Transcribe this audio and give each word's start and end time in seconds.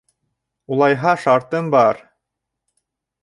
Улайһа, 0.77 1.11
шартым 1.25 1.69
бар. 1.75 2.01